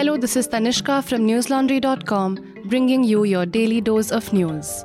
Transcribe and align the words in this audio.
Hello, 0.00 0.16
this 0.16 0.34
is 0.34 0.48
Tanishka 0.48 1.04
from 1.04 1.26
newslaundry.com, 1.26 2.62
bringing 2.64 3.04
you 3.04 3.24
your 3.24 3.44
daily 3.44 3.82
dose 3.82 4.10
of 4.10 4.32
news. 4.32 4.82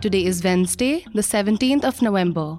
Today 0.00 0.24
is 0.24 0.42
Wednesday, 0.42 1.04
the 1.14 1.22
17th 1.22 1.84
of 1.84 2.02
November. 2.02 2.58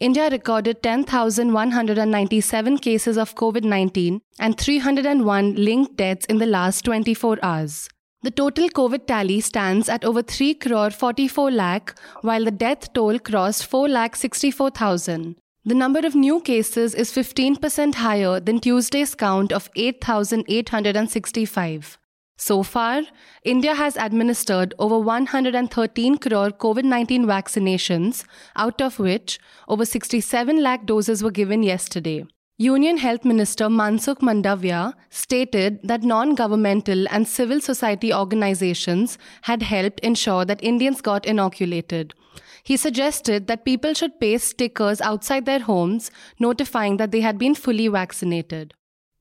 India 0.00 0.30
recorded 0.30 0.82
10,197 0.82 2.78
cases 2.78 3.18
of 3.18 3.34
COVID 3.34 3.64
19 3.64 4.22
and 4.38 4.58
301 4.58 5.54
linked 5.56 5.96
deaths 5.96 6.24
in 6.24 6.38
the 6.38 6.46
last 6.46 6.86
24 6.86 7.38
hours. 7.42 7.90
The 8.22 8.30
total 8.30 8.70
COVID 8.70 9.06
tally 9.06 9.42
stands 9.42 9.90
at 9.90 10.06
over 10.06 10.22
3 10.22 10.54
crore 10.54 10.88
44 10.88 11.50
lakh, 11.50 11.94
while 12.22 12.46
the 12.46 12.50
death 12.50 12.94
toll 12.94 13.18
crossed 13.18 13.66
4 13.66 13.90
lakh 13.90 14.16
64,000. 14.16 15.36
The 15.68 15.74
number 15.74 15.98
of 16.06 16.14
new 16.14 16.40
cases 16.42 16.94
is 16.94 17.10
15% 17.10 17.96
higher 17.96 18.38
than 18.38 18.60
Tuesday's 18.60 19.16
count 19.16 19.52
of 19.52 19.68
8,865. 19.74 21.98
So 22.36 22.62
far, 22.62 23.02
India 23.42 23.74
has 23.74 23.96
administered 23.96 24.74
over 24.78 24.96
113 24.96 26.18
crore 26.18 26.50
COVID 26.50 26.84
19 26.84 27.26
vaccinations, 27.26 28.24
out 28.54 28.80
of 28.80 29.00
which 29.00 29.40
over 29.66 29.84
67 29.84 30.62
lakh 30.62 30.86
doses 30.86 31.24
were 31.24 31.32
given 31.32 31.64
yesterday. 31.64 32.24
Union 32.58 32.98
Health 32.98 33.24
Minister 33.24 33.64
Mansukh 33.64 34.20
Mandavia 34.20 34.94
stated 35.10 35.80
that 35.82 36.04
non 36.04 36.36
governmental 36.36 37.08
and 37.08 37.26
civil 37.26 37.60
society 37.60 38.14
organizations 38.14 39.18
had 39.42 39.62
helped 39.62 39.98
ensure 39.98 40.44
that 40.44 40.62
Indians 40.62 41.00
got 41.00 41.26
inoculated. 41.26 42.14
He 42.66 42.76
suggested 42.76 43.46
that 43.46 43.64
people 43.64 43.94
should 43.94 44.18
paste 44.18 44.48
stickers 44.48 45.00
outside 45.00 45.46
their 45.46 45.60
homes 45.60 46.10
notifying 46.40 46.96
that 46.96 47.12
they 47.12 47.20
had 47.20 47.38
been 47.38 47.54
fully 47.54 47.86
vaccinated. 47.86 48.74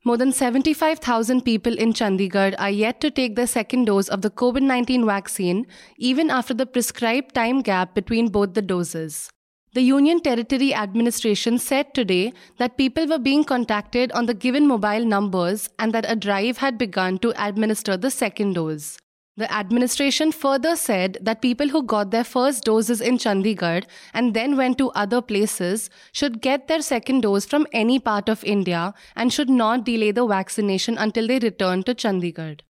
More 0.04 0.18
than 0.18 0.32
75,000 0.32 1.42
people 1.42 1.78
in 1.78 1.94
Chandigarh 1.94 2.56
are 2.58 2.72
yet 2.72 3.00
to 3.02 3.12
take 3.12 3.36
their 3.36 3.46
second 3.46 3.86
dose 3.86 4.08
of 4.08 4.24
the 4.24 4.32
COVID 4.32 4.64
19 4.64 5.06
vaccine, 5.06 5.68
even 6.00 6.32
after 6.32 6.56
the 6.56 6.66
prescribed 6.66 7.36
time 7.36 7.62
gap 7.62 7.94
between 7.94 8.30
both 8.30 8.56
the 8.56 8.64
doses. 8.64 9.30
The 9.74 9.84
Union 9.84 10.22
Territory 10.22 10.74
Administration 10.74 11.60
said 11.60 11.94
today 11.94 12.34
that 12.58 12.78
people 12.78 13.06
were 13.06 13.20
being 13.20 13.44
contacted 13.44 14.12
on 14.14 14.26
the 14.26 14.34
given 14.34 14.66
mobile 14.66 15.06
numbers 15.06 15.70
and 15.78 15.94
that 15.94 16.10
a 16.10 16.16
drive 16.16 16.58
had 16.58 16.80
begun 16.80 17.20
to 17.20 17.34
administer 17.38 17.96
the 17.96 18.10
second 18.10 18.54
dose. 18.54 18.98
The 19.38 19.52
administration 19.54 20.32
further 20.32 20.78
said 20.78 21.18
that 21.22 21.42
people 21.42 21.68
who 21.68 21.84
got 21.84 22.12
their 22.12 22.24
first 22.24 22.64
doses 22.64 23.02
in 23.02 23.18
Chandigarh 23.18 23.84
and 24.14 24.34
then 24.34 24.56
went 24.56 24.78
to 24.78 24.92
other 24.92 25.22
places 25.22 25.90
should 26.14 26.42
get 26.42 26.70
their 26.70 26.82
second 26.82 27.22
dose 27.22 27.46
from 27.46 27.68
any 27.74 28.00
part 28.00 28.30
of 28.30 28.46
India 28.46 28.94
and 29.14 29.34
should 29.34 29.50
not 29.50 29.84
delay 29.84 30.12
the 30.12 30.26
vaccination 30.26 30.98
until 30.98 31.28
they 31.28 31.40
return 31.40 31.84
to 31.84 31.94
Chandigarh. 31.94 32.62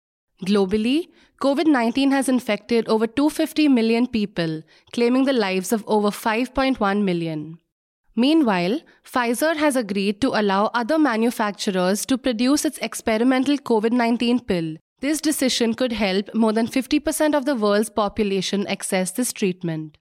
Globally, 0.47 1.09
COVID 1.43 1.67
19 1.67 2.11
has 2.13 2.31
infected 2.31 2.89
over 2.89 3.07
250 3.07 3.69
million 3.69 4.07
people, 4.07 4.63
claiming 4.95 5.25
the 5.25 5.35
lives 5.35 5.71
of 5.71 5.85
over 5.87 6.09
5.1 6.09 7.03
million. 7.03 7.59
Meanwhile, 8.17 8.81
Pfizer 9.05 9.55
has 9.57 9.77
agreed 9.77 10.23
to 10.23 10.29
allow 10.29 10.71
other 10.73 10.99
manufacturers 10.99 12.07
to 12.07 12.17
produce 12.17 12.65
its 12.65 12.79
experimental 12.79 13.59
COVID 13.59 13.93
19 13.93 14.41
pill 14.41 14.77
this 15.01 15.21
decision 15.21 15.75
could 15.75 15.93
help 15.93 16.35
more 16.35 16.53
than 16.53 16.67
50% 16.67 17.35
of 17.35 17.45
the 17.45 17.55
world's 17.55 17.91
population 17.91 18.67
access 18.67 19.11
this 19.11 19.33
treatment. 19.33 19.99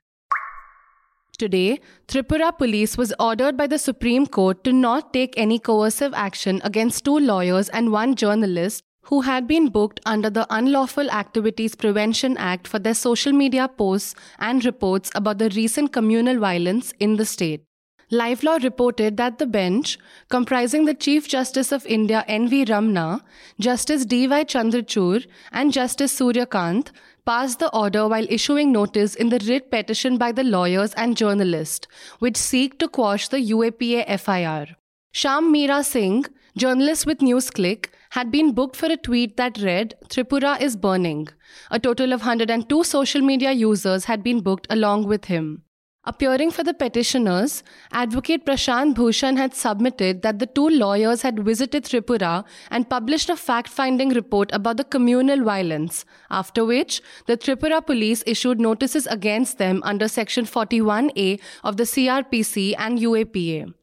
Today, 1.38 1.80
Tripura 2.08 2.56
police 2.58 2.96
was 2.96 3.14
ordered 3.20 3.58
by 3.58 3.68
the 3.68 3.80
Supreme 3.80 4.28
Court 4.28 4.64
to 4.64 4.72
not 4.72 5.14
take 5.14 5.34
any 5.36 5.58
coercive 5.58 6.14
action 6.14 6.62
against 6.64 7.06
two 7.06 7.18
lawyers 7.18 7.70
and 7.70 7.92
one 7.92 8.16
journalist 8.16 8.84
who 9.06 9.22
had 9.22 9.48
been 9.48 9.68
booked 9.70 10.00
under 10.06 10.30
the 10.30 10.48
Unlawful 10.50 11.10
Activities 11.12 11.76
Prevention 11.76 12.38
Act 12.38 12.68
for 12.68 12.80
their 12.80 12.94
social 12.94 13.34
media 13.34 13.68
posts 13.68 14.16
and 14.40 14.64
reports 14.64 15.12
about 15.16 15.40
the 15.40 15.50
recent 15.50 15.92
communal 15.92 16.40
violence 16.40 16.94
in 17.00 17.18
the 17.18 17.26
state. 17.26 17.66
LiveLaw 18.14 18.64
reported 18.64 19.18
that 19.18 19.40
the 19.40 19.48
bench, 19.48 19.98
comprising 20.30 20.86
the 20.86 20.94
Chief 20.94 21.28
Justice 21.28 21.72
of 21.72 21.86
India 21.88 22.24
N.V. 22.28 22.66
Ramana, 22.66 23.22
Justice 23.60 24.06
D.Y. 24.06 24.44
Chandrachud, 24.44 25.26
and 25.52 25.74
Justice 25.74 26.12
Surya 26.12 26.46
Kant, 26.46 26.92
passed 27.26 27.58
the 27.58 27.74
order 27.76 28.08
while 28.08 28.28
issuing 28.30 28.72
notice 28.72 29.16
in 29.16 29.30
the 29.30 29.40
writ 29.48 29.72
petition 29.72 30.20
by 30.20 30.32
the 30.32 30.44
lawyers 30.44 30.94
and 30.94 31.18
journalists, 31.18 31.88
which 32.20 32.38
seek 32.38 32.78
to 32.78 32.88
quash 32.88 33.30
the 33.30 33.40
UAPA 33.40 34.20
FIR. 34.20 34.76
Shyam 35.16 35.52
Meera 35.52 35.84
Singh, 35.84 36.26
journalist 36.56 37.08
with 37.08 37.18
NewsClick, 37.18 37.88
had 38.12 38.30
been 38.30 38.54
booked 38.54 38.76
for 38.76 38.92
a 38.92 38.98
tweet 38.98 39.38
that 39.38 39.58
read, 39.58 39.96
Tripura 40.10 40.62
is 40.62 40.76
burning. 40.76 41.30
A 41.72 41.80
total 41.80 42.14
of 42.14 42.22
102 42.22 42.84
social 42.84 43.22
media 43.22 43.52
users 43.52 44.06
had 44.06 44.22
been 44.22 44.42
booked 44.42 44.68
along 44.70 45.08
with 45.08 45.26
him. 45.26 45.64
Appearing 46.06 46.52
for 46.52 46.66
the 46.66 46.74
petitioners, 46.74 47.64
Advocate 47.94 48.46
Prashant 48.46 48.94
Bhushan 48.94 49.38
had 49.38 49.54
submitted 49.54 50.22
that 50.22 50.38
the 50.38 50.46
two 50.46 50.68
lawyers 50.68 51.22
had 51.22 51.40
visited 51.40 51.86
Tripura 51.86 52.44
and 52.70 52.90
published 52.90 53.30
a 53.30 53.38
fact 53.38 53.70
finding 53.70 54.10
report 54.10 54.52
about 54.52 54.76
the 54.76 54.84
communal 54.84 55.42
violence, 55.46 56.04
after 56.30 56.66
which 56.66 57.02
the 57.26 57.38
Tripura 57.38 57.86
police 57.86 58.22
issued 58.28 58.60
notices 58.60 59.08
against 59.08 59.60
them 59.60 59.82
under 59.86 60.10
Section 60.10 60.44
41A 60.44 61.40
of 61.64 61.78
the 61.78 61.84
CRPC 61.84 62.76
and 62.78 63.00
UAPA. 63.00 63.74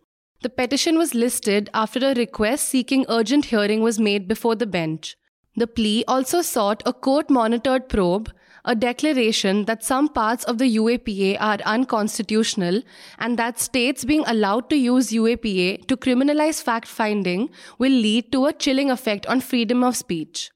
The 0.43 0.51
petition 0.51 0.99
was 0.99 1.15
listed 1.15 1.71
after 1.73 2.01
a 2.01 2.15
request 2.15 2.69
seeking 2.69 3.07
urgent 3.09 3.47
hearing 3.47 3.81
was 3.81 3.99
made 3.99 4.29
before 4.29 4.57
the 4.57 4.67
bench. 4.67 5.17
The 5.57 5.67
plea 5.67 6.05
also 6.07 6.43
sought 6.43 6.83
a 6.85 6.93
court 6.93 7.31
monitored 7.31 7.89
probe 7.89 8.31
a 8.65 8.75
declaration 8.75 9.65
that 9.65 9.85
some 9.85 10.09
parts 10.09 10.45
of 10.45 10.59
the 10.59 10.77
UAPA 10.77 11.37
are 11.41 11.59
unconstitutional 11.65 12.83
and 13.19 13.39
that 13.39 13.59
states 13.59 14.05
being 14.05 14.25
allowed 14.27 14.69
to 14.71 14.77
use 14.77 15.11
UAPA 15.11 15.87
to 15.87 15.97
criminalize 15.97 16.63
fact 16.63 16.87
finding 16.87 17.51
will 17.79 17.93
lead 17.93 18.31
to 18.33 18.47
a 18.47 18.53
chilling 18.53 18.91
effect 18.91 19.27
on 19.27 19.41
freedom 19.41 19.83
of 19.83 19.97
speech. 19.97 20.51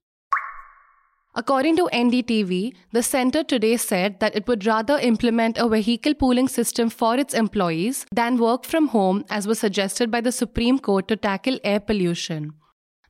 According 1.37 1.77
to 1.79 1.89
NDTV, 1.93 2.75
the 2.93 3.03
center 3.03 3.43
today 3.43 3.77
said 3.77 4.21
that 4.21 4.37
it 4.37 4.47
would 4.47 4.65
rather 4.65 4.99
implement 4.99 5.59
a 5.59 5.69
vehicle 5.69 6.15
pooling 6.15 6.47
system 6.47 6.89
for 6.89 7.17
its 7.17 7.35
employees 7.35 8.07
than 8.13 8.39
work 8.39 8.65
from 8.65 8.89
home, 8.89 9.25
as 9.29 9.49
was 9.49 9.59
suggested 9.59 10.13
by 10.13 10.21
the 10.21 10.31
Supreme 10.31 10.79
Court 10.79 11.09
to 11.09 11.17
tackle 11.17 11.59
air 11.65 11.81
pollution. 11.81 12.53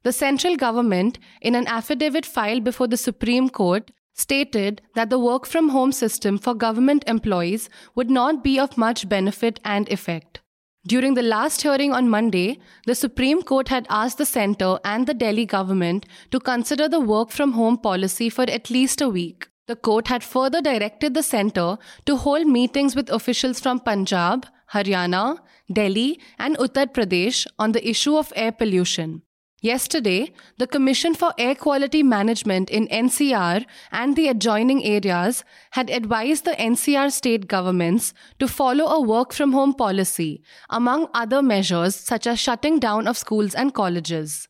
The 0.04 0.12
central 0.12 0.56
government, 0.56 1.18
in 1.42 1.54
an 1.54 1.66
affidavit 1.66 2.24
filed 2.24 2.64
before 2.64 2.86
the 2.86 2.96
Supreme 2.96 3.50
Court, 3.50 3.90
stated 4.14 4.80
that 4.94 5.10
the 5.10 5.18
work 5.18 5.44
from 5.44 5.68
home 5.68 5.92
system 5.92 6.38
for 6.38 6.54
government 6.54 7.04
employees 7.06 7.68
would 7.94 8.10
not 8.10 8.42
be 8.42 8.58
of 8.58 8.78
much 8.78 9.08
benefit 9.08 9.60
and 9.64 9.88
effect. 9.90 10.40
During 10.86 11.14
the 11.14 11.22
last 11.22 11.62
hearing 11.62 11.92
on 11.92 12.10
Monday, 12.10 12.60
the 12.86 12.94
Supreme 12.94 13.42
Court 13.42 13.68
had 13.68 13.86
asked 13.88 14.18
the 14.18 14.26
centre 14.26 14.78
and 14.84 15.06
the 15.06 15.14
Delhi 15.14 15.46
government 15.46 16.04
to 16.30 16.38
consider 16.38 16.88
the 16.88 17.00
work 17.00 17.30
from 17.30 17.52
home 17.52 17.78
policy 17.78 18.28
for 18.28 18.42
at 18.42 18.70
least 18.70 19.00
a 19.00 19.08
week. 19.08 19.48
The 19.66 19.76
court 19.76 20.08
had 20.08 20.22
further 20.22 20.60
directed 20.60 21.14
the 21.14 21.22
centre 21.22 21.78
to 22.04 22.16
hold 22.16 22.46
meetings 22.46 22.94
with 22.94 23.08
officials 23.08 23.60
from 23.60 23.80
Punjab, 23.80 24.46
Haryana, 24.72 25.38
Delhi, 25.72 26.20
and 26.38 26.58
Uttar 26.58 26.92
Pradesh 26.92 27.46
on 27.58 27.72
the 27.72 27.88
issue 27.88 28.16
of 28.18 28.32
air 28.36 28.52
pollution. 28.52 29.22
Yesterday, 29.64 30.34
the 30.58 30.66
Commission 30.66 31.14
for 31.14 31.32
Air 31.38 31.54
Quality 31.54 32.02
Management 32.02 32.68
in 32.68 32.86
NCR 32.88 33.64
and 33.90 34.14
the 34.14 34.28
adjoining 34.28 34.84
areas 34.84 35.42
had 35.70 35.88
advised 35.88 36.44
the 36.44 36.50
NCR 36.50 37.10
state 37.10 37.48
governments 37.48 38.12
to 38.38 38.46
follow 38.46 38.84
a 38.84 39.00
work 39.00 39.32
from 39.32 39.54
home 39.54 39.72
policy, 39.72 40.42
among 40.68 41.08
other 41.14 41.40
measures 41.40 41.96
such 41.96 42.26
as 42.26 42.38
shutting 42.38 42.78
down 42.78 43.06
of 43.06 43.16
schools 43.16 43.54
and 43.54 43.72
colleges. 43.72 44.48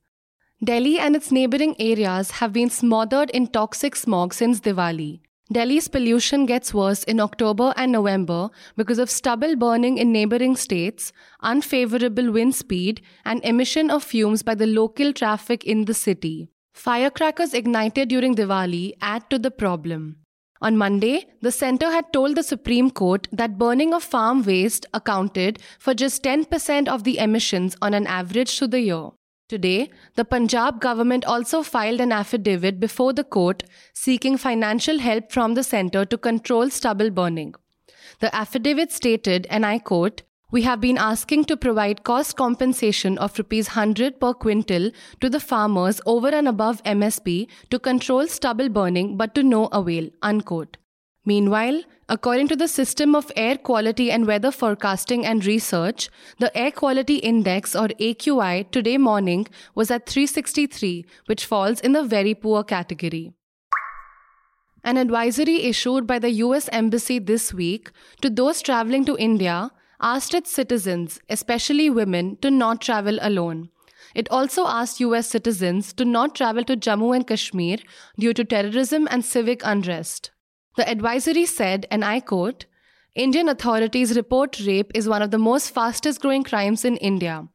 Delhi 0.64 0.98
and 0.98 1.14
its 1.14 1.30
neighboring 1.30 1.76
areas 1.78 2.32
have 2.42 2.52
been 2.52 2.68
smothered 2.68 3.30
in 3.30 3.46
toxic 3.46 3.94
smog 3.94 4.34
since 4.34 4.58
Diwali. 4.58 5.20
Delhi's 5.52 5.88
pollution 5.88 6.46
gets 6.46 6.72
worse 6.72 7.04
in 7.04 7.20
October 7.20 7.74
and 7.76 7.92
November 7.92 8.48
because 8.76 8.98
of 8.98 9.10
stubble 9.10 9.56
burning 9.56 9.98
in 9.98 10.10
neighboring 10.10 10.56
states, 10.56 11.12
unfavorable 11.42 12.32
wind 12.32 12.54
speed, 12.54 13.02
and 13.26 13.44
emission 13.44 13.90
of 13.90 14.02
fumes 14.02 14.42
by 14.42 14.54
the 14.54 14.66
local 14.66 15.12
traffic 15.12 15.62
in 15.64 15.84
the 15.84 15.92
city. 15.92 16.48
Firecrackers 16.72 17.52
ignited 17.52 18.08
during 18.08 18.34
Diwali 18.34 18.94
add 19.02 19.28
to 19.28 19.38
the 19.38 19.50
problem. 19.50 20.16
On 20.62 20.78
Monday, 20.78 21.26
the 21.42 21.52
center 21.52 21.90
had 21.90 22.10
told 22.10 22.36
the 22.36 22.42
Supreme 22.42 22.90
Court 22.90 23.28
that 23.30 23.58
burning 23.58 23.92
of 23.92 24.02
farm 24.02 24.42
waste 24.42 24.86
accounted 24.94 25.58
for 25.78 25.92
just 25.92 26.22
10% 26.22 26.88
of 26.88 27.04
the 27.04 27.18
emissions 27.18 27.76
on 27.82 27.92
an 27.92 28.06
average 28.06 28.58
through 28.58 28.68
the 28.68 28.80
year. 28.80 29.10
Today, 29.46 29.90
the 30.14 30.24
Punjab 30.24 30.80
government 30.80 31.26
also 31.26 31.62
filed 31.62 32.00
an 32.00 32.12
affidavit 32.12 32.80
before 32.80 33.12
the 33.12 33.24
court 33.24 33.64
seeking 33.92 34.38
financial 34.38 34.98
help 34.98 35.30
from 35.30 35.52
the 35.52 35.62
centre 35.62 36.06
to 36.06 36.16
control 36.16 36.70
stubble 36.70 37.10
burning. 37.10 37.54
The 38.20 38.34
affidavit 38.34 38.90
stated, 38.90 39.46
and 39.50 39.66
I 39.66 39.80
quote, 39.80 40.22
We 40.50 40.62
have 40.62 40.80
been 40.80 40.96
asking 40.96 41.44
to 41.46 41.58
provide 41.58 42.04
cost 42.04 42.36
compensation 42.36 43.18
of 43.18 43.36
rupees 43.36 43.68
100 43.68 44.18
per 44.18 44.32
quintal 44.32 44.90
to 45.20 45.28
the 45.28 45.40
farmers 45.40 46.00
over 46.06 46.28
and 46.28 46.48
above 46.48 46.82
MSP 46.84 47.48
to 47.68 47.78
control 47.78 48.26
stubble 48.26 48.70
burning, 48.70 49.18
but 49.18 49.34
to 49.34 49.42
no 49.42 49.66
avail. 49.66 50.08
Unquote. 50.22 50.78
Meanwhile, 51.26 51.82
according 52.08 52.48
to 52.48 52.56
the 52.56 52.68
System 52.68 53.14
of 53.14 53.32
Air 53.34 53.56
Quality 53.56 54.10
and 54.10 54.26
Weather 54.26 54.50
Forecasting 54.50 55.24
and 55.24 55.44
Research, 55.46 56.10
the 56.38 56.54
Air 56.56 56.70
Quality 56.70 57.16
Index 57.16 57.74
or 57.74 57.88
AQI 57.88 58.70
today 58.70 58.98
morning 58.98 59.46
was 59.74 59.90
at 59.90 60.06
363, 60.06 61.06
which 61.26 61.46
falls 61.46 61.80
in 61.80 61.92
the 61.92 62.02
very 62.02 62.34
poor 62.34 62.62
category. 62.62 63.32
An 64.82 64.98
advisory 64.98 65.62
issued 65.62 66.06
by 66.06 66.18
the 66.18 66.30
US 66.30 66.68
Embassy 66.70 67.18
this 67.18 67.54
week 67.54 67.90
to 68.20 68.28
those 68.28 68.60
traveling 68.60 69.06
to 69.06 69.16
India 69.16 69.70
asked 70.02 70.34
its 70.34 70.52
citizens, 70.52 71.20
especially 71.30 71.88
women, 71.88 72.36
to 72.42 72.50
not 72.50 72.82
travel 72.82 73.18
alone. 73.22 73.70
It 74.14 74.30
also 74.30 74.66
asked 74.66 75.00
US 75.00 75.26
citizens 75.26 75.94
to 75.94 76.04
not 76.04 76.34
travel 76.34 76.64
to 76.64 76.76
Jammu 76.76 77.16
and 77.16 77.26
Kashmir 77.26 77.78
due 78.18 78.34
to 78.34 78.44
terrorism 78.44 79.08
and 79.10 79.24
civic 79.24 79.62
unrest. 79.64 80.33
The 80.76 80.88
advisory 80.88 81.46
said, 81.46 81.86
and 81.90 82.04
I 82.04 82.20
quote, 82.20 82.66
Indian 83.14 83.48
authorities 83.48 84.16
report 84.16 84.58
rape 84.66 84.90
is 84.94 85.08
one 85.08 85.22
of 85.22 85.30
the 85.30 85.38
most 85.38 85.70
fastest 85.70 86.20
growing 86.20 86.42
crimes 86.42 86.84
in 86.84 86.96
India. 86.96 87.48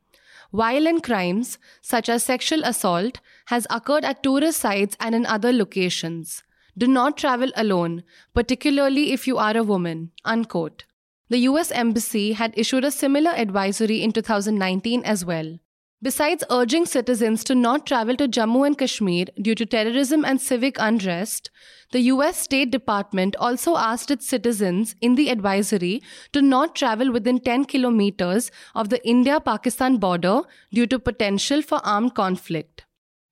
Violent 0.54 1.04
crimes, 1.04 1.58
such 1.82 2.08
as 2.08 2.24
sexual 2.24 2.64
assault, 2.64 3.20
has 3.48 3.68
occurred 3.70 4.06
at 4.06 4.24
tourist 4.24 4.62
sites 4.62 4.96
and 5.00 5.14
in 5.14 5.26
other 5.26 5.52
locations. 5.52 6.44
Do 6.78 6.88
not 6.88 7.18
travel 7.18 7.52
alone, 7.56 8.04
particularly 8.34 9.12
if 9.12 9.28
you 9.28 9.38
are 9.38 9.56
a 9.58 9.64
woman. 9.64 10.12
Unquote. 10.24 10.86
The 11.28 11.40
US 11.40 11.72
Embassy 11.72 12.32
had 12.34 12.54
issued 12.58 12.86
a 12.86 12.90
similar 12.90 13.32
advisory 13.32 14.02
in 14.02 14.14
2019 14.14 15.04
as 15.04 15.26
well. 15.26 15.60
Besides 16.02 16.46
urging 16.50 16.86
citizens 16.86 17.44
to 17.44 17.54
not 17.54 17.86
travel 17.86 18.16
to 18.16 18.28
Jammu 18.30 18.66
and 18.66 18.78
Kashmir 18.78 19.26
due 19.42 19.54
to 19.54 19.66
terrorism 19.66 20.24
and 20.24 20.40
civic 20.40 20.78
unrest, 20.80 21.50
the 21.92 22.00
US 22.12 22.38
State 22.38 22.72
Department 22.72 23.36
also 23.36 23.76
asked 23.76 24.10
its 24.10 24.26
citizens 24.26 24.96
in 25.02 25.16
the 25.16 25.28
advisory 25.30 26.02
to 26.32 26.42
not 26.42 26.74
travel 26.74 27.12
within 27.12 27.42
10 27.42 27.66
kilometers 27.66 28.50
of 28.76 28.88
the 28.88 29.06
India 29.06 29.42
Pakistan 29.42 29.98
border 29.98 30.44
due 30.72 30.88
to 30.88 31.00
potential 31.00 31.62
for 31.62 31.82
armed 31.84 32.16
conflict. 32.16 32.86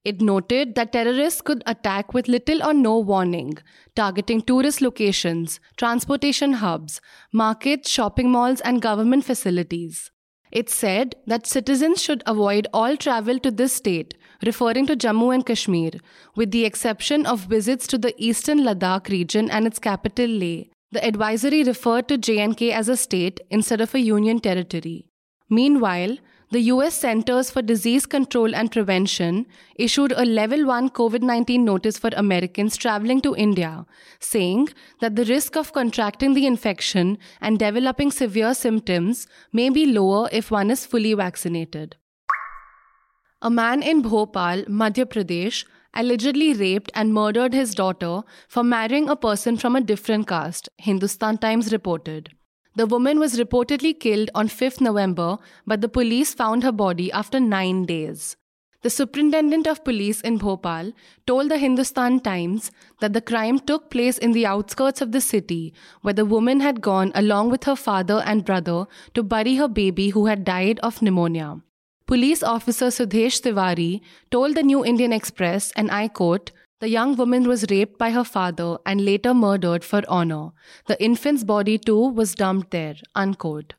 It 0.03 0.19
noted 0.19 0.75
that 0.75 0.91
terrorists 0.91 1.39
could 1.39 1.63
attack 1.65 2.13
with 2.13 2.27
little 2.27 2.61
or 2.61 2.73
no 2.73 2.99
warning, 2.99 3.59
targeting 3.95 4.41
tourist 4.41 4.81
locations, 4.81 5.61
transportation 5.77 6.53
hubs, 6.53 6.99
markets, 7.31 7.89
shopping 7.89 8.29
malls, 8.29 8.59
and 8.59 8.81
government 8.81 9.23
facilities. 9.23 10.11
It 10.51 10.69
said 10.69 11.15
that 11.25 11.45
citizens 11.45 12.01
should 12.01 12.23
avoid 12.25 12.67
all 12.73 12.95
travel 12.95 13.39
to 13.39 13.51
this 13.51 13.73
state, 13.73 14.13
referring 14.45 14.87
to 14.87 14.95
Jammu 14.95 15.33
and 15.33 15.45
Kashmir, 15.45 15.91
with 16.35 16.51
the 16.51 16.65
exception 16.65 17.25
of 17.25 17.41
visits 17.41 17.87
to 17.87 17.97
the 17.97 18.13
eastern 18.17 18.63
Ladakh 18.63 19.09
region 19.09 19.49
and 19.49 19.67
its 19.67 19.79
capital 19.79 20.27
Leh. 20.27 20.63
The 20.91 21.05
advisory 21.05 21.63
referred 21.63 22.07
to 22.07 22.17
JNK 22.17 22.71
as 22.71 22.87
a 22.87 22.95
state 22.95 23.41
instead 23.49 23.81
of 23.81 23.93
a 23.93 23.99
union 23.99 24.39
territory. 24.39 25.09
Meanwhile, 25.49 26.17
the 26.49 26.61
US 26.61 26.95
Centers 26.95 27.51
for 27.51 27.61
Disease 27.61 28.05
Control 28.05 28.55
and 28.55 28.71
Prevention 28.71 29.45
issued 29.75 30.13
a 30.15 30.23
level 30.23 30.65
1 30.65 30.91
COVID 30.91 31.21
19 31.21 31.65
notice 31.65 31.97
for 31.97 32.09
Americans 32.15 32.77
traveling 32.77 33.19
to 33.21 33.35
India, 33.35 33.85
saying 34.21 34.69
that 35.01 35.17
the 35.17 35.25
risk 35.25 35.57
of 35.57 35.73
contracting 35.73 36.35
the 36.35 36.45
infection 36.47 37.17
and 37.41 37.59
developing 37.59 38.11
severe 38.11 38.53
symptoms 38.53 39.27
may 39.51 39.69
be 39.69 39.85
lower 39.85 40.29
if 40.31 40.49
one 40.49 40.71
is 40.71 40.85
fully 40.85 41.13
vaccinated. 41.13 41.97
A 43.41 43.49
man 43.49 43.83
in 43.83 44.01
Bhopal, 44.01 44.63
Madhya 44.69 45.05
Pradesh, 45.05 45.65
allegedly 45.93 46.53
raped 46.53 46.91
and 46.95 47.13
murdered 47.13 47.53
his 47.53 47.75
daughter 47.75 48.21
for 48.47 48.63
marrying 48.63 49.09
a 49.09 49.17
person 49.17 49.57
from 49.57 49.75
a 49.75 49.81
different 49.81 50.27
caste, 50.27 50.69
Hindustan 50.77 51.37
Times 51.39 51.73
reported. 51.73 52.36
The 52.77 52.85
woman 52.85 53.17
was 53.17 53.39
reportedly 53.39 53.99
killed 53.99 54.29
on 54.35 54.47
5th 54.49 54.81
November, 54.81 55.39
but 55.65 55.81
the 55.81 55.89
police 55.89 56.35
found 56.35 56.61
her 56.61 56.71
body 56.71 57.11
after 57.11 57.39
nine 57.39 57.87
days. 57.87 58.37
The 58.83 58.91
superintendent 58.91 59.65
of 59.65 59.83
police 59.83 60.21
in 60.21 60.37
Bhopal 60.37 60.91
told 61.25 61.49
the 61.49 61.57
Hindustan 61.57 62.19
Times 62.19 62.69
that 63.01 63.13
the 63.13 63.21
crime 63.31 63.57
took 63.57 63.89
place 63.89 64.19
in 64.19 64.31
the 64.31 64.45
outskirts 64.45 65.01
of 65.01 65.11
the 65.11 65.21
city, 65.21 65.73
where 66.03 66.13
the 66.13 66.23
woman 66.23 66.59
had 66.59 66.81
gone 66.81 67.11
along 67.15 67.49
with 67.49 67.63
her 67.63 67.75
father 67.75 68.21
and 68.23 68.45
brother 68.45 68.85
to 69.15 69.23
bury 69.23 69.55
her 69.55 69.67
baby 69.67 70.09
who 70.09 70.27
had 70.27 70.45
died 70.45 70.79
of 70.83 71.01
pneumonia. 71.01 71.59
Police 72.05 72.43
officer 72.43 72.91
Sudhesh 72.91 73.41
Tiwari 73.41 74.01
told 74.29 74.53
the 74.55 74.61
New 74.61 74.85
Indian 74.85 75.11
Express, 75.13 75.71
and 75.71 75.89
I 75.89 76.09
quote, 76.09 76.51
the 76.79 76.89
young 76.89 77.15
woman 77.15 77.47
was 77.47 77.65
raped 77.69 77.97
by 77.97 78.11
her 78.11 78.23
father 78.23 78.77
and 78.85 79.03
later 79.03 79.33
murdered 79.33 79.83
for 79.83 80.03
honor. 80.07 80.49
The 80.87 81.01
infant's 81.03 81.43
body 81.43 81.77
too 81.77 82.09
was 82.09 82.35
dumped 82.35 82.71
there. 82.71 82.95
Unquote. 83.15 83.73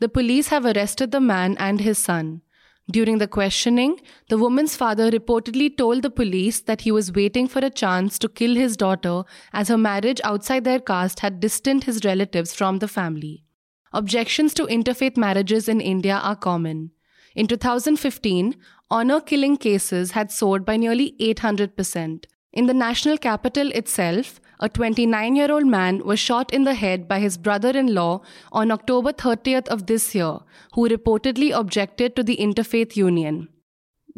The 0.00 0.08
police 0.08 0.48
have 0.48 0.64
arrested 0.64 1.12
the 1.12 1.20
man 1.20 1.56
and 1.58 1.80
his 1.80 1.98
son. 1.98 2.42
During 2.90 3.18
the 3.18 3.28
questioning, 3.28 4.00
the 4.28 4.36
woman's 4.36 4.76
father 4.76 5.08
reportedly 5.08 5.76
told 5.76 6.02
the 6.02 6.10
police 6.10 6.60
that 6.62 6.80
he 6.80 6.90
was 6.90 7.12
waiting 7.12 7.46
for 7.46 7.60
a 7.60 7.70
chance 7.70 8.18
to 8.18 8.28
kill 8.28 8.56
his 8.56 8.76
daughter 8.76 9.22
as 9.52 9.68
her 9.68 9.78
marriage 9.78 10.20
outside 10.24 10.64
their 10.64 10.80
caste 10.80 11.20
had 11.20 11.38
distanced 11.38 11.86
his 11.86 12.04
relatives 12.04 12.52
from 12.52 12.80
the 12.80 12.88
family. 12.88 13.44
Objections 13.92 14.52
to 14.54 14.66
interfaith 14.66 15.16
marriages 15.16 15.68
in 15.68 15.80
India 15.80 16.16
are 16.16 16.34
common. 16.34 16.90
In 17.36 17.46
2015, 17.46 18.56
honor 18.90 19.20
killing 19.20 19.56
cases 19.56 20.10
had 20.10 20.32
soared 20.32 20.64
by 20.64 20.76
nearly 20.76 21.14
800%. 21.20 22.24
In 22.52 22.66
the 22.66 22.74
national 22.74 23.16
capital 23.16 23.70
itself, 23.70 24.40
a 24.60 24.68
29 24.68 25.36
year 25.36 25.50
old 25.50 25.66
man 25.66 26.04
was 26.04 26.20
shot 26.20 26.52
in 26.52 26.64
the 26.64 26.74
head 26.74 27.08
by 27.08 27.18
his 27.18 27.38
brother 27.38 27.70
in 27.70 27.94
law 27.94 28.20
on 28.52 28.70
October 28.70 29.12
30th 29.12 29.68
of 29.68 29.86
this 29.86 30.14
year, 30.14 30.38
who 30.74 30.88
reportedly 30.88 31.50
objected 31.58 32.14
to 32.14 32.22
the 32.22 32.36
interfaith 32.36 32.94
union. 32.94 33.48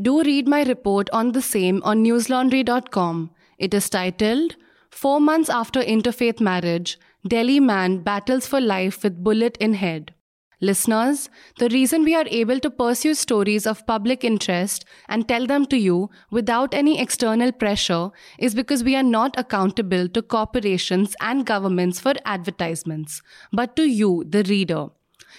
Do 0.01 0.23
read 0.23 0.49
my 0.49 0.65
report 0.65 1.09
on 1.11 1.33
the 1.33 1.43
same 1.43 1.81
on 1.85 2.05
newslaundry.com. 2.05 3.31
It 3.59 3.73
is 3.73 3.89
titled 3.89 4.57
Four 4.91 5.21
Months 5.21 5.49
After 5.49 5.81
Interfaith 5.81 6.41
Marriage 6.41 6.99
Delhi 7.27 7.61
Man 7.61 8.03
Battles 8.03 8.47
for 8.47 8.61
Life 8.61 9.05
with 9.05 9.23
Bullet 9.23 9.57
in 9.59 9.75
Head. 9.75 10.13
Listeners, 10.61 11.29
the 11.59 11.69
reason 11.69 12.05
we 12.05 12.15
are 12.15 12.27
able 12.29 12.61
to 12.61 12.71
pursue 12.71 13.15
stories 13.15 13.67
of 13.67 13.87
public 13.87 14.25
interest 14.25 14.85
and 15.09 15.27
tell 15.27 15.47
them 15.47 15.67
to 15.67 15.77
you 15.77 16.11
without 16.31 16.75
any 16.75 17.01
external 17.01 17.53
pressure 17.53 18.11
is 18.39 18.55
because 18.55 18.85
we 18.85 18.95
are 18.95 19.03
not 19.03 19.35
accountable 19.37 20.09
to 20.09 20.23
corporations 20.23 21.17
and 21.21 21.45
governments 21.45 22.01
for 22.01 22.15
advertisements, 22.25 23.21
but 23.53 23.77
to 23.77 23.85
you, 23.85 24.25
the 24.29 24.45
reader. 24.45 24.87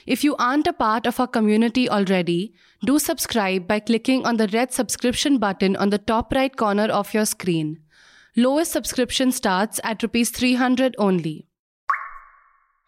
If 0.06 0.24
you 0.24 0.36
aren't 0.36 0.68
a 0.68 0.74
part 0.74 1.08
of 1.08 1.20
our 1.20 1.28
community 1.28 1.90
already, 1.90 2.54
do 2.86 3.00
subscribe 3.00 3.68
by 3.68 3.80
clicking 3.80 4.26
on 4.26 4.38
the 4.38 4.48
red 4.50 4.74
subscription 4.74 5.38
button 5.38 5.76
on 5.76 5.90
the 5.90 5.98
top 5.98 6.34
right 6.34 6.56
corner 6.56 6.86
of 6.86 7.14
your 7.14 7.26
screen. 7.26 7.80
Lowest 8.36 8.72
subscription 8.72 9.32
starts 9.32 9.80
at 9.84 10.04
rupees 10.04 10.30
300 10.30 10.96
only. 11.00 11.48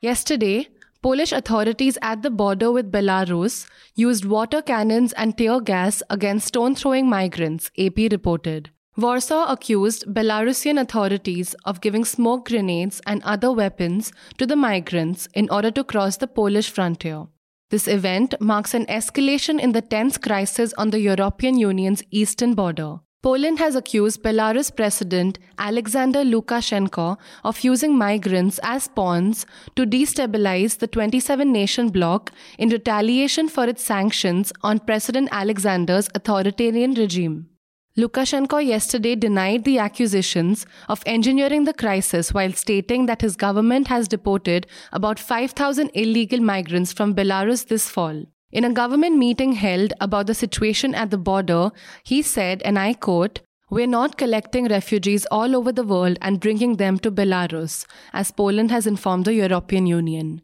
Yesterday, 0.02 0.68
Polish 1.02 1.32
authorities 1.32 1.98
at 2.02 2.24
the 2.24 2.32
border 2.32 2.72
with 2.72 2.92
Belarus 2.92 3.68
used 3.96 4.26
water 4.26 4.62
cannons 4.62 5.14
and 5.14 5.38
tear 5.38 5.60
gas 5.60 6.02
against 6.10 6.48
stone 6.48 6.76
throwing 6.76 7.08
migrants, 7.08 7.70
AP 7.78 7.98
reported. 8.12 8.72
Warsaw 8.98 9.46
accused 9.52 10.06
Belarusian 10.12 10.82
authorities 10.82 11.54
of 11.66 11.82
giving 11.82 12.04
smoke 12.04 12.48
grenades 12.48 13.00
and 13.06 13.22
other 13.22 13.52
weapons 13.52 14.12
to 14.40 14.48
the 14.48 14.56
migrants 14.56 15.28
in 15.36 15.48
order 15.52 15.70
to 15.70 15.84
cross 15.84 16.18
the 16.18 16.26
Polish 16.26 16.72
frontier. 16.72 17.28
This 17.70 17.88
event 17.88 18.34
marks 18.40 18.74
an 18.74 18.88
escalation 18.88 19.60
in 19.60 19.74
the 19.74 19.82
tense 19.82 20.18
crisis 20.18 20.74
on 20.80 20.90
the 20.90 21.00
European 21.00 21.60
Union's 21.60 22.02
eastern 22.10 22.56
border. 22.56 23.02
Poland 23.28 23.60
has 23.60 23.76
accused 23.76 24.24
Belarus 24.24 24.74
President 24.74 25.38
Alexander 25.60 26.24
Lukashenko 26.24 27.18
of 27.44 27.60
using 27.62 27.98
migrants 27.98 28.58
as 28.64 28.88
pawns 28.88 29.46
to 29.76 29.86
destabilize 29.86 30.78
the 30.78 30.88
27 30.88 31.52
nation 31.52 31.90
bloc 31.90 32.32
in 32.58 32.70
retaliation 32.70 33.50
for 33.50 33.66
its 33.66 33.84
sanctions 33.84 34.54
on 34.62 34.80
President 34.80 35.28
Alexander's 35.34 36.08
authoritarian 36.16 36.94
regime. 36.94 37.50
Lukashenko 37.98 38.66
yesterday 38.66 39.14
denied 39.14 39.66
the 39.66 39.78
accusations 39.78 40.66
of 40.88 41.04
engineering 41.06 41.66
the 41.66 41.74
crisis 41.74 42.34
while 42.34 42.54
stating 42.54 43.08
that 43.08 43.22
his 43.22 43.36
government 43.36 43.90
has 43.90 44.08
deported 44.08 44.68
about 44.94 45.20
5,000 45.20 45.92
illegal 45.94 46.40
migrants 46.40 46.94
from 46.94 47.14
Belarus 47.14 47.68
this 47.68 47.90
fall. 47.90 48.24
In 48.52 48.64
a 48.64 48.72
government 48.72 49.18
meeting 49.18 49.54
held 49.54 49.94
about 50.00 50.28
the 50.28 50.34
situation 50.34 50.96
at 50.96 51.12
the 51.12 51.18
border, 51.18 51.72
he 52.04 52.22
said, 52.22 52.62
and 52.64 52.80
I 52.80 52.94
quote, 52.94 53.42
We're 53.70 53.88
not 53.88 54.18
collecting 54.18 54.68
refugees 54.68 55.26
all 55.30 55.54
over 55.54 55.74
the 55.74 55.84
world 55.84 56.18
and 56.22 56.40
bringing 56.40 56.78
them 56.78 56.98
to 57.00 57.12
Belarus, 57.12 57.86
as 58.14 58.32
Poland 58.32 58.72
has 58.72 58.88
informed 58.88 59.26
the 59.26 59.34
European 59.34 59.86
Union. 59.86 60.42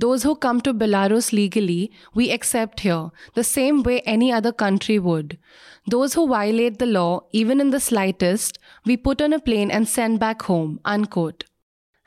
Those 0.00 0.22
who 0.22 0.34
come 0.34 0.62
to 0.62 0.72
Belarus 0.72 1.34
legally, 1.34 1.92
we 2.14 2.30
accept 2.30 2.80
here, 2.80 3.10
the 3.34 3.44
same 3.44 3.82
way 3.82 4.00
any 4.00 4.32
other 4.32 4.52
country 4.52 4.98
would. 4.98 5.38
Those 5.86 6.14
who 6.14 6.26
violate 6.28 6.78
the 6.78 6.86
law, 6.86 7.24
even 7.32 7.60
in 7.60 7.68
the 7.68 7.80
slightest, 7.80 8.58
we 8.86 8.96
put 8.96 9.20
on 9.20 9.34
a 9.34 9.38
plane 9.38 9.70
and 9.70 9.86
send 9.86 10.18
back 10.18 10.42
home. 10.42 10.80
Unquote. 10.86 11.44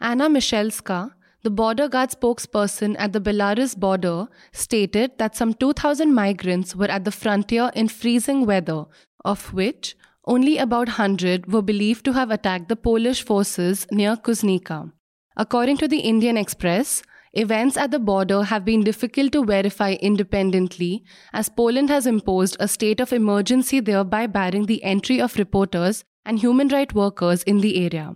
Anna 0.01 0.27
Michalska, 0.27 1.11
the 1.45 1.51
border 1.51 1.87
guard 1.87 2.09
spokesperson 2.09 2.95
at 2.97 3.13
the 3.13 3.21
Belarus 3.21 3.77
border, 3.77 4.27
stated 4.51 5.11
that 5.19 5.35
some 5.35 5.53
2,000 5.53 6.11
migrants 6.11 6.75
were 6.75 6.89
at 6.89 7.05
the 7.05 7.11
frontier 7.11 7.69
in 7.75 7.87
freezing 7.87 8.47
weather, 8.47 8.85
of 9.23 9.53
which 9.53 9.95
only 10.25 10.57
about 10.57 10.87
100 10.87 11.53
were 11.53 11.61
believed 11.61 12.03
to 12.05 12.13
have 12.13 12.31
attacked 12.31 12.67
the 12.67 12.75
Polish 12.75 13.21
forces 13.23 13.85
near 13.91 14.15
Kuznica. 14.15 14.91
According 15.37 15.77
to 15.77 15.87
the 15.87 15.99
Indian 15.99 16.35
Express, 16.35 17.03
events 17.33 17.77
at 17.77 17.91
the 17.91 17.99
border 17.99 18.41
have 18.41 18.65
been 18.65 18.83
difficult 18.83 19.31
to 19.33 19.45
verify 19.45 19.91
independently 20.01 21.03
as 21.31 21.47
Poland 21.47 21.89
has 21.91 22.07
imposed 22.07 22.57
a 22.59 22.67
state 22.67 22.99
of 22.99 23.13
emergency, 23.13 23.79
thereby 23.79 24.25
barring 24.25 24.65
the 24.65 24.83
entry 24.83 25.21
of 25.21 25.37
reporters 25.37 26.03
and 26.25 26.39
human 26.39 26.69
rights 26.69 26.95
workers 26.95 27.43
in 27.43 27.59
the 27.59 27.77
area. 27.85 28.15